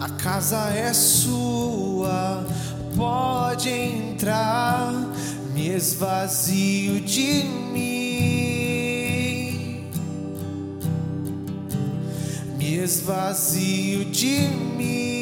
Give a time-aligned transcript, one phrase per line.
[0.00, 0.08] É
[0.38, 2.46] casa é sua,
[2.96, 4.92] pode entrar,
[5.52, 8.57] me esvazio de mim.
[12.88, 15.18] esvazio de mim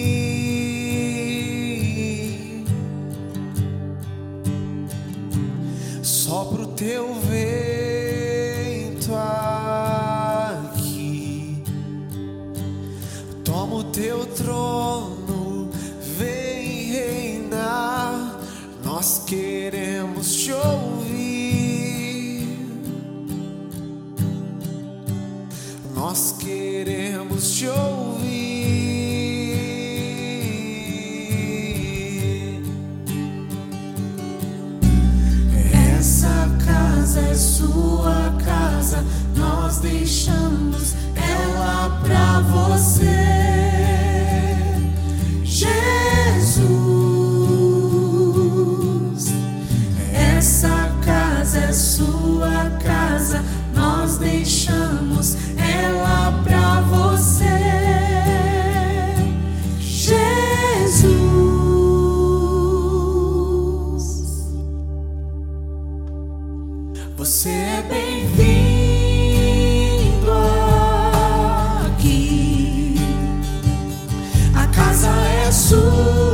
[6.00, 9.12] só pro teu vento
[10.56, 10.84] aqui.
[13.42, 15.68] Toma o teu trono,
[16.16, 18.40] vem reinar.
[18.84, 20.85] Nós queremos te ouvir.
[25.96, 28.26] Nós queremos te ouvir.
[35.98, 38.15] Essa casa é sua.
[75.66, 76.25] 走。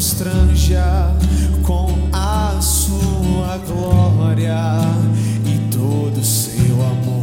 [0.00, 1.14] constranja
[1.62, 4.56] com a sua glória
[5.46, 7.19] e todo seu amor.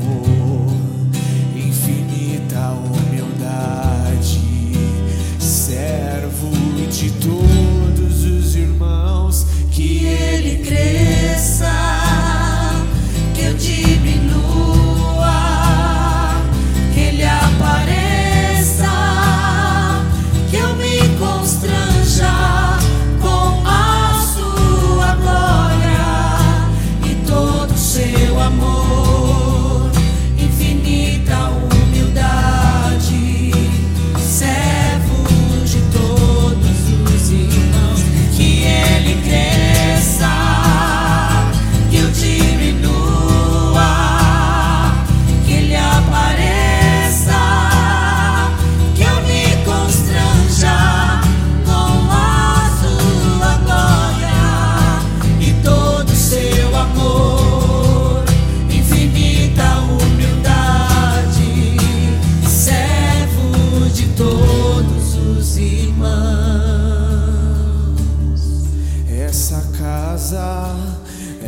[70.28, 70.98] casa.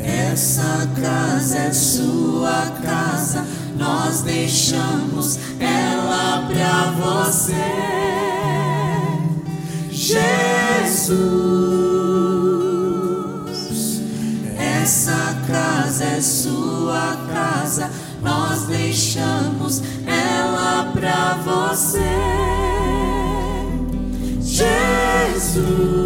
[0.04, 3.46] Essa casa é sua casa,
[3.78, 7.54] nós deixamos ela para você.
[9.92, 11.20] Jesus,
[14.58, 17.92] essa casa é sua casa,
[18.22, 22.00] nós deixamos ela para você.
[24.42, 25.99] Jesus.